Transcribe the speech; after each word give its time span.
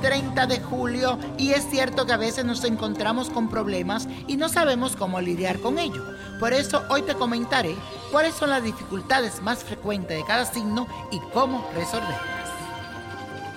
30 0.00 0.46
de 0.46 0.60
julio 0.60 1.18
y 1.38 1.52
es 1.52 1.68
cierto 1.70 2.06
que 2.06 2.12
a 2.12 2.16
veces 2.16 2.44
nos 2.44 2.64
encontramos 2.64 3.30
con 3.30 3.48
problemas 3.48 4.08
y 4.26 4.36
no 4.36 4.48
sabemos 4.48 4.96
cómo 4.96 5.20
lidiar 5.20 5.60
con 5.60 5.78
ello. 5.78 6.04
Por 6.38 6.52
eso 6.52 6.82
hoy 6.88 7.02
te 7.02 7.14
comentaré 7.14 7.74
cuáles 8.10 8.34
son 8.34 8.50
las 8.50 8.62
dificultades 8.62 9.42
más 9.42 9.62
frecuentes 9.62 10.18
de 10.18 10.24
cada 10.24 10.44
signo 10.44 10.86
y 11.10 11.20
cómo 11.32 11.68
resolverlas. 11.74 12.50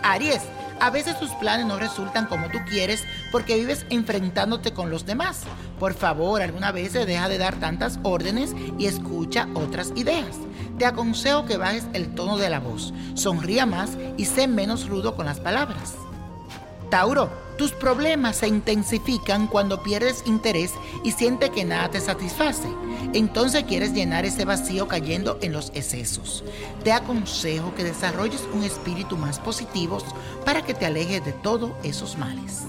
Aries, 0.04 0.42
a 0.80 0.90
veces 0.90 1.18
tus 1.20 1.32
planes 1.32 1.66
no 1.66 1.80
resultan 1.80 2.28
como 2.28 2.50
tú 2.50 2.60
quieres 2.70 3.04
porque 3.32 3.56
vives 3.56 3.86
enfrentándote 3.90 4.74
con 4.74 4.90
los 4.90 5.06
demás. 5.06 5.42
Por 5.80 5.94
favor, 5.94 6.42
alguna 6.42 6.72
vez 6.72 6.94
deja 6.94 7.30
de 7.30 7.38
dar 7.38 7.56
tantas 7.56 8.00
órdenes 8.04 8.54
y 8.78 8.86
escucha 8.86 9.48
otras 9.54 9.92
ideas. 9.96 10.38
Te 10.78 10.86
aconsejo 10.86 11.46
que 11.46 11.58
bajes 11.58 11.86
el 11.94 12.16
tono 12.16 12.38
de 12.38 12.50
la 12.50 12.60
voz, 12.60 12.94
sonría 13.14 13.66
más 13.66 13.92
y 14.18 14.26
sé 14.26 14.48
menos 14.48 14.88
rudo 14.88 15.16
con 15.16 15.26
las 15.26 15.40
palabras. 15.40 15.96
Tauro, 16.90 17.30
tus 17.58 17.72
problemas 17.72 18.38
se 18.38 18.48
intensifican 18.48 19.48
cuando 19.48 19.84
pierdes 19.84 20.24
interés 20.26 20.72
y 21.04 21.12
sientes 21.12 21.52
que 21.52 21.66
nada 21.66 21.90
te 21.90 22.00
satisface. 22.00 22.68
Entonces 23.14 23.64
quieres 23.64 23.94
llenar 23.94 24.26
ese 24.26 24.46
vacío 24.46 24.88
cayendo 24.88 25.38
en 25.42 25.54
los 25.54 25.72
excesos. 25.76 26.44
Te 26.84 26.92
aconsejo 26.92 27.74
que 27.76 27.84
desarrolles 27.84 28.48
un 28.54 28.64
espíritu 28.64 29.18
más 29.18 29.40
positivo 29.40 30.00
para 30.46 30.64
que 30.64 30.74
te 30.74 30.86
alejes 30.86 31.24
de 31.24 31.34
todos 31.34 31.72
esos 31.84 32.18
males. 32.18 32.64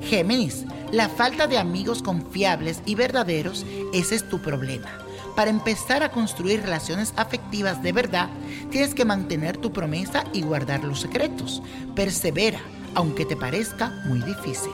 Géminis, 0.00 0.64
la 0.90 1.08
falta 1.08 1.46
de 1.46 1.58
amigos 1.58 2.02
confiables 2.02 2.80
y 2.86 2.94
verdaderos, 2.94 3.66
ese 3.92 4.14
es 4.14 4.28
tu 4.28 4.40
problema. 4.40 4.88
Para 5.38 5.50
empezar 5.50 6.02
a 6.02 6.10
construir 6.10 6.62
relaciones 6.62 7.14
afectivas 7.14 7.80
de 7.80 7.92
verdad, 7.92 8.28
tienes 8.72 8.92
que 8.92 9.04
mantener 9.04 9.56
tu 9.56 9.72
promesa 9.72 10.24
y 10.32 10.42
guardar 10.42 10.82
los 10.82 10.98
secretos. 10.98 11.62
Persevera 11.94 12.58
aunque 12.96 13.24
te 13.24 13.36
parezca 13.36 13.90
muy 14.06 14.18
difícil. 14.22 14.72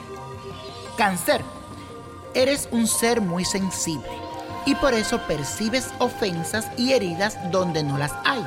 Cáncer, 0.96 1.42
eres 2.34 2.66
un 2.72 2.86
ser 2.86 3.20
muy 3.20 3.44
sensible 3.44 4.08
y 4.64 4.74
por 4.76 4.94
eso 4.94 5.20
percibes 5.28 5.90
ofensas 5.98 6.66
y 6.78 6.92
heridas 6.92 7.36
donde 7.52 7.82
no 7.82 7.98
las 7.98 8.14
hay. 8.24 8.42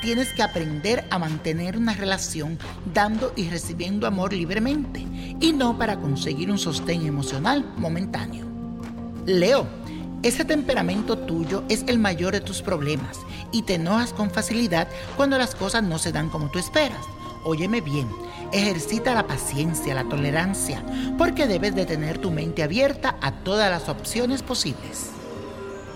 Tienes 0.00 0.32
que 0.32 0.42
aprender 0.42 1.04
a 1.10 1.18
mantener 1.18 1.76
una 1.76 1.92
relación 1.92 2.58
dando 2.94 3.30
y 3.36 3.50
recibiendo 3.50 4.06
amor 4.06 4.32
libremente 4.32 5.00
y 5.38 5.52
no 5.52 5.76
para 5.76 5.98
conseguir 5.98 6.50
un 6.50 6.58
sostén 6.58 7.04
emocional 7.04 7.70
momentáneo. 7.76 8.46
Leo, 9.26 9.66
ese 10.22 10.44
temperamento 10.44 11.18
tuyo 11.18 11.64
es 11.68 11.84
el 11.88 11.98
mayor 11.98 12.32
de 12.32 12.40
tus 12.40 12.62
problemas 12.62 13.18
y 13.50 13.62
te 13.62 13.74
enojas 13.74 14.12
con 14.12 14.30
facilidad 14.30 14.88
cuando 15.16 15.36
las 15.36 15.54
cosas 15.54 15.82
no 15.82 15.98
se 15.98 16.12
dan 16.12 16.28
como 16.28 16.48
tú 16.48 16.60
esperas. 16.60 17.04
Óyeme 17.44 17.80
bien, 17.80 18.08
ejercita 18.52 19.14
la 19.14 19.26
paciencia, 19.26 19.94
la 19.94 20.04
tolerancia, 20.04 20.84
porque 21.18 21.48
debes 21.48 21.74
de 21.74 21.86
tener 21.86 22.18
tu 22.18 22.30
mente 22.30 22.62
abierta 22.62 23.16
a 23.20 23.32
todas 23.32 23.68
las 23.68 23.88
opciones 23.88 24.44
posibles. 24.44 25.10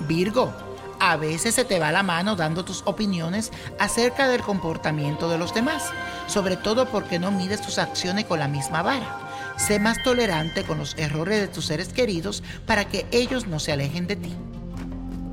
Virgo, 0.08 0.52
a 0.98 1.16
veces 1.16 1.54
se 1.54 1.64
te 1.64 1.78
va 1.78 1.92
la 1.92 2.02
mano 2.02 2.34
dando 2.34 2.64
tus 2.64 2.82
opiniones 2.84 3.52
acerca 3.78 4.26
del 4.26 4.40
comportamiento 4.40 5.28
de 5.28 5.38
los 5.38 5.54
demás, 5.54 5.84
sobre 6.26 6.56
todo 6.56 6.86
porque 6.86 7.20
no 7.20 7.30
mides 7.30 7.62
tus 7.62 7.78
acciones 7.78 8.24
con 8.24 8.40
la 8.40 8.48
misma 8.48 8.82
vara. 8.82 9.25
Sé 9.56 9.78
más 9.78 10.02
tolerante 10.02 10.64
con 10.64 10.78
los 10.78 10.94
errores 10.98 11.40
de 11.40 11.48
tus 11.48 11.66
seres 11.66 11.88
queridos 11.88 12.42
para 12.66 12.86
que 12.86 13.06
ellos 13.10 13.46
no 13.46 13.58
se 13.58 13.72
alejen 13.72 14.06
de 14.06 14.16
ti. 14.16 14.32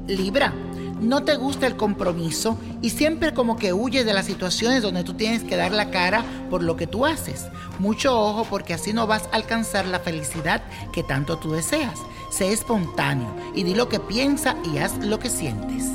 Libra, 0.08 0.54
no 1.02 1.24
te 1.24 1.36
gusta 1.36 1.68
el 1.68 1.76
compromiso 1.76 2.58
y 2.82 2.92
siempre 2.92 3.34
como 3.34 3.58
que 3.58 3.74
huyes 3.74 4.06
de 4.06 4.14
las 4.14 4.26
situaciones 4.26 4.82
donde 4.82 5.04
tú 5.04 5.14
tienes 5.14 5.44
que 5.44 5.58
dar 5.58 5.74
la 5.74 5.92
cara 5.92 6.24
por 6.50 6.64
lo 6.64 6.78
que 6.78 6.88
tú 6.88 7.06
haces. 7.06 7.48
Mucho 7.80 8.18
ojo 8.18 8.46
porque 8.50 8.74
así 8.74 8.94
no 8.94 9.06
vas 9.08 9.24
a 9.32 9.36
alcanzar 9.36 9.86
la 9.86 10.00
felicidad 10.00 10.64
que 10.94 11.04
tanto 11.04 11.38
tú 11.38 11.52
deseas. 11.52 12.00
Sé 12.32 12.54
espontáneo 12.54 13.36
y 13.54 13.64
di 13.64 13.76
lo 13.76 13.90
que 13.90 14.00
piensa 14.00 14.56
y 14.74 14.78
haz 14.78 14.98
lo 14.98 15.20
que 15.20 15.30
sientes. 15.30 15.90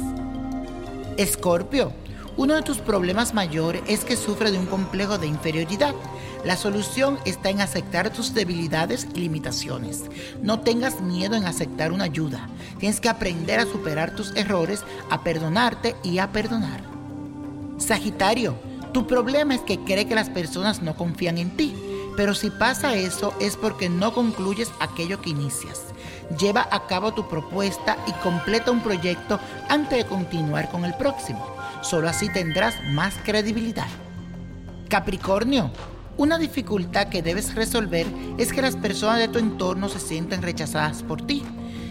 Escorpio, 1.17 1.93
uno 2.39 2.55
de 2.55 2.63
tus 2.63 2.79
problemas 2.79 3.35
mayores 3.35 3.83
es 3.89 4.05
que 4.05 4.17
sufre 4.17 4.53
de 4.53 4.59
un 4.59 4.67
complejo 4.67 5.19
de 5.19 5.27
inferioridad. 5.27 5.93
La 6.45 6.57
solución 6.57 7.19
está 7.25 7.51
en 7.51 7.61
aceptar 7.61 8.13
tus 8.13 8.33
debilidades 8.33 9.09
y 9.13 9.19
limitaciones. 9.19 10.05
No 10.41 10.61
tengas 10.61 11.01
miedo 11.01 11.35
en 11.35 11.47
aceptar 11.47 11.91
una 11.91 12.05
ayuda. 12.05 12.49
Tienes 12.79 13.01
que 13.01 13.09
aprender 13.09 13.59
a 13.59 13.67
superar 13.67 14.15
tus 14.15 14.37
errores, 14.37 14.85
a 15.11 15.25
perdonarte 15.25 15.97
y 16.05 16.19
a 16.19 16.31
perdonar. 16.31 16.81
Sagitario, 17.77 18.55
tu 18.93 19.05
problema 19.09 19.57
es 19.57 19.63
que 19.63 19.81
cree 19.81 20.07
que 20.07 20.15
las 20.15 20.31
personas 20.31 20.81
no 20.81 20.95
confían 20.95 21.39
en 21.39 21.57
ti. 21.57 21.75
Pero 22.17 22.37
si 22.37 22.51
pasa 22.51 22.95
eso 22.95 23.35
es 23.41 23.57
porque 23.57 23.89
no 23.89 24.15
concluyes 24.15 24.71
aquello 24.79 25.21
que 25.21 25.31
inicias. 25.31 25.83
Lleva 26.39 26.69
a 26.71 26.87
cabo 26.87 27.15
tu 27.15 27.29
propuesta 27.29 27.97
y 28.07 28.13
completa 28.23 28.71
un 28.71 28.81
proyecto 28.81 29.41
antes 29.69 29.99
de 29.99 30.07
continuar 30.07 30.71
con 30.71 30.85
el 30.85 30.95
próximo. 30.95 31.59
Solo 31.83 32.09
así 32.09 32.29
tendrás 32.29 32.75
más 32.85 33.15
credibilidad. 33.25 33.87
Capricornio, 34.89 35.71
una 36.17 36.39
dificultad 36.39 37.09
que 37.09 37.23
debes 37.23 37.55
resolver 37.55 38.07
es 38.39 38.53
que 38.53 38.63
las 38.63 38.77
personas 38.77 39.19
de 39.19 39.29
tu 39.29 39.39
entorno 39.39 39.89
se 39.89 40.01
sienten 40.01 40.43
rechazadas 40.43 41.03
por 41.03 41.27
ti. 41.27 41.45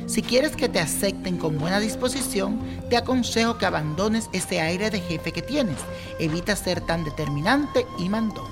Si 0.07 0.21
quieres 0.21 0.55
que 0.55 0.69
te 0.69 0.79
acepten 0.79 1.37
con 1.37 1.57
buena 1.57 1.79
disposición, 1.79 2.59
te 2.89 2.97
aconsejo 2.97 3.57
que 3.57 3.65
abandones 3.65 4.29
ese 4.33 4.61
aire 4.61 4.89
de 4.89 4.99
jefe 4.99 5.31
que 5.31 5.41
tienes. 5.41 5.77
Evita 6.19 6.55
ser 6.55 6.81
tan 6.81 7.03
determinante 7.03 7.85
y 7.99 8.09
mandón. 8.09 8.47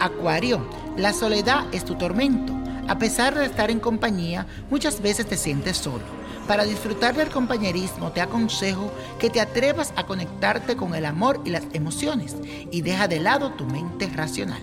Acuario, 0.00 0.68
la 0.96 1.12
soledad 1.12 1.66
es 1.72 1.84
tu 1.84 1.96
tormento. 1.96 2.52
A 2.88 2.98
pesar 2.98 3.34
de 3.34 3.46
estar 3.46 3.70
en 3.70 3.80
compañía, 3.80 4.46
muchas 4.70 5.00
veces 5.00 5.26
te 5.26 5.36
sientes 5.36 5.76
solo. 5.76 6.04
Para 6.46 6.64
disfrutar 6.64 7.16
del 7.16 7.30
compañerismo 7.30 8.12
te 8.12 8.20
aconsejo 8.20 8.92
que 9.18 9.30
te 9.30 9.40
atrevas 9.40 9.92
a 9.96 10.06
conectarte 10.06 10.76
con 10.76 10.94
el 10.94 11.04
amor 11.04 11.40
y 11.44 11.50
las 11.50 11.64
emociones 11.72 12.36
y 12.70 12.82
deja 12.82 13.08
de 13.08 13.18
lado 13.18 13.50
tu 13.52 13.64
mente 13.64 14.06
racional. 14.06 14.62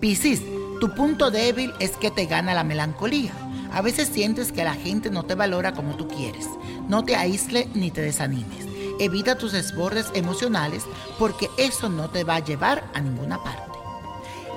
Piscis, 0.00 0.42
tu 0.80 0.92
punto 0.94 1.30
débil 1.30 1.72
es 1.78 1.92
que 1.92 2.10
te 2.10 2.26
gana 2.26 2.54
la 2.54 2.64
melancolía. 2.64 3.32
A 3.72 3.82
veces 3.82 4.08
sientes 4.08 4.50
que 4.50 4.64
la 4.64 4.74
gente 4.74 5.10
no 5.10 5.22
te 5.22 5.36
valora 5.36 5.74
como 5.74 5.94
tú 5.94 6.08
quieres. 6.08 6.48
No 6.88 7.04
te 7.04 7.14
aísle 7.14 7.68
ni 7.74 7.92
te 7.92 8.02
desanimes. 8.02 8.66
Evita 8.98 9.38
tus 9.38 9.52
desbordes 9.52 10.10
emocionales 10.14 10.82
porque 11.20 11.48
eso 11.56 11.88
no 11.88 12.10
te 12.10 12.24
va 12.24 12.36
a 12.36 12.44
llevar 12.44 12.82
a 12.94 13.00
ninguna 13.00 13.40
parte. 13.44 13.78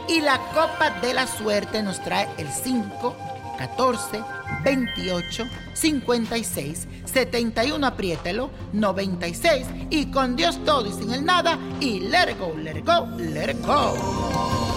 Y 0.07 0.21
la 0.21 0.39
copa 0.53 0.99
de 1.01 1.13
la 1.13 1.27
suerte 1.27 1.83
nos 1.83 2.03
trae 2.03 2.27
el 2.37 2.49
5, 2.49 3.15
14, 3.57 4.23
28, 4.63 5.45
56, 5.73 6.87
71, 7.05 7.85
apriételo, 7.85 8.49
96 8.73 9.67
y 9.89 10.07
con 10.07 10.35
Dios 10.35 10.63
todo 10.65 10.87
y 10.87 10.93
sin 10.93 11.13
el 11.13 11.25
nada 11.25 11.57
y 11.79 11.99
let 11.99 12.31
it 12.31 12.39
go, 12.39 12.53
let 12.57 12.77
it 12.77 12.85
go, 12.85 13.07
let 13.17 13.49
it 13.51 13.65
go. 13.65 14.72